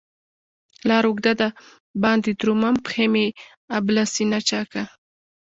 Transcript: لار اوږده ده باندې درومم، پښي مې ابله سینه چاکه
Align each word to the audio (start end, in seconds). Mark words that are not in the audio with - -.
لار 0.89 1.03
اوږده 1.07 1.33
ده 1.41 1.47
باندې 2.03 2.29
درومم، 2.41 2.75
پښي 2.85 3.05
مې 3.13 3.25
ابله 3.77 4.03
سینه 4.13 4.39
چاکه 4.49 4.83